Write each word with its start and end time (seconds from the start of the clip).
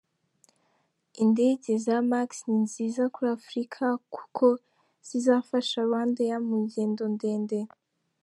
Indege 1.23 1.71
za 1.85 1.97
Max 2.11 2.27
ni 2.47 2.57
nziza 2.65 3.03
kuri 3.13 3.27
Afurika 3.37 3.85
kuko 4.15 4.45
zizafasha 5.07 5.77
RwandAir 5.87 6.39
mu 6.47 6.57
ngendo 6.65 7.03
ndende. 7.15 7.59